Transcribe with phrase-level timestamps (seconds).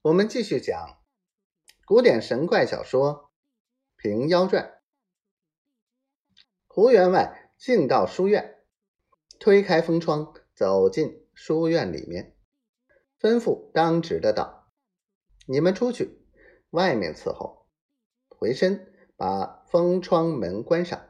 [0.00, 0.96] 我们继续讲
[1.84, 3.32] 古典神怪小说
[4.00, 4.64] 《平妖传》。
[6.68, 8.62] 胡员外进到书院，
[9.40, 12.36] 推开风窗，走进书院里面，
[13.20, 14.70] 吩咐当值的道
[15.48, 16.24] ：“你们出去，
[16.70, 17.66] 外面伺候。”
[18.30, 21.08] 回身把风窗门关上，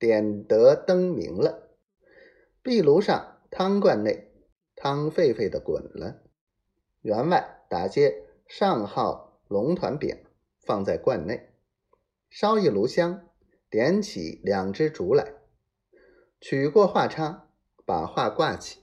[0.00, 1.78] 点得灯明了，
[2.60, 4.32] 壁炉上汤罐内
[4.74, 6.24] 汤沸沸的滚了。
[7.06, 10.24] 员外打些上号龙团饼
[10.58, 11.50] 放在罐内，
[12.28, 13.28] 烧一炉香，
[13.70, 15.34] 点起两只烛来，
[16.40, 17.48] 取过画叉，
[17.84, 18.80] 把画挂起。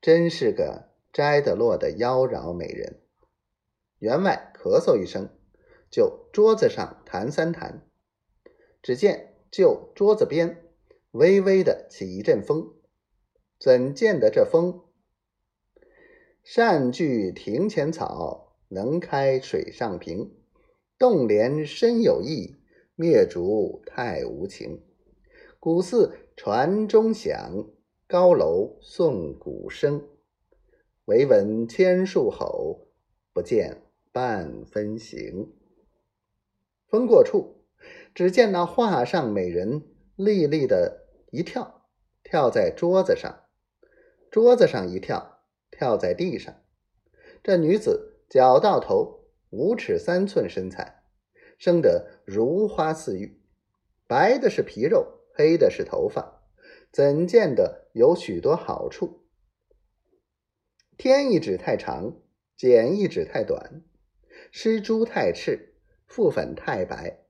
[0.00, 3.02] 真是个摘得落的妖娆美人。
[3.98, 5.28] 员外咳嗽一声，
[5.90, 7.86] 就桌子上弹三弹。
[8.80, 10.70] 只见就桌子边
[11.10, 12.72] 微微的起一阵风，
[13.58, 14.83] 怎见得这风？
[16.46, 20.30] 善聚庭前草，能开水上平。
[20.98, 22.56] 洞莲深有意，
[22.96, 24.82] 灭烛太无情。
[25.58, 27.64] 古寺传钟响，
[28.06, 30.06] 高楼颂鼓声。
[31.06, 32.88] 唯闻千树吼，
[33.32, 33.80] 不见
[34.12, 35.50] 半分形。
[36.86, 37.64] 风过处，
[38.14, 39.82] 只见那画上美人
[40.14, 41.86] 立立的一跳，
[42.22, 43.46] 跳在桌子上；
[44.30, 45.33] 桌子上一跳。
[45.84, 46.62] 掉在地上，
[47.42, 51.02] 这女子脚到头五尺三寸身材，
[51.58, 53.38] 生得如花似玉，
[54.06, 56.40] 白的是皮肉，黑的是头发，
[56.90, 59.26] 怎见得有许多好处？
[60.96, 62.16] 添一指太长，
[62.56, 63.82] 减一指太短，
[64.50, 65.74] 施朱太赤，
[66.08, 67.26] 覆粉太白，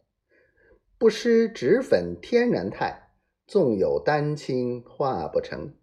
[0.97, 3.11] 不施脂粉天然态，
[3.49, 5.75] 纵有丹青画不成。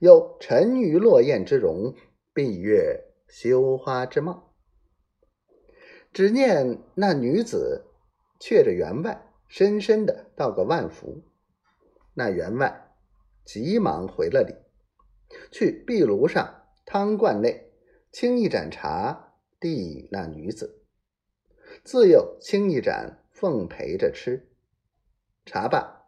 [0.00, 1.94] 有沉鱼落雁之容，
[2.32, 4.54] 闭月羞花之貌。
[6.10, 7.84] 只念那女子
[8.40, 11.22] 却着员外，深深的道个万福。
[12.14, 12.94] 那员外
[13.44, 14.54] 急忙回了礼，
[15.52, 17.70] 去壁炉上汤罐内
[18.10, 20.82] 倾一盏茶递那女子，
[21.84, 24.48] 自又倾一盏奉陪着吃。
[25.44, 26.06] 茶罢，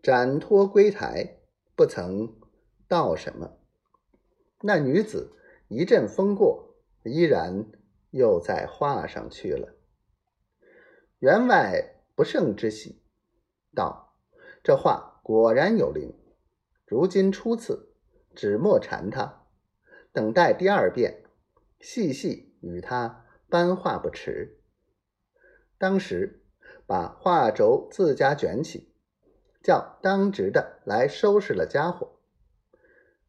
[0.00, 1.40] 盏托归台，
[1.74, 2.43] 不曾。
[2.88, 3.58] 道什么？
[4.60, 5.36] 那女子
[5.68, 7.66] 一阵风过，依然
[8.10, 9.74] 又在画上去了。
[11.18, 13.02] 员外不胜之喜，
[13.74, 14.14] 道
[14.62, 16.14] ：“这画果然有灵。
[16.86, 17.94] 如今初次，
[18.34, 19.46] 只莫缠他，
[20.12, 21.24] 等待第二遍，
[21.80, 24.60] 细细与他搬画不迟。”
[25.78, 26.44] 当时
[26.86, 28.94] 把画轴自家卷起，
[29.62, 32.13] 叫当值的来收拾了家伙。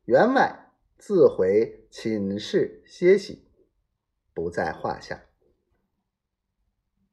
[0.05, 3.47] 员外自回寝室歇息，
[4.35, 5.24] 不在话下。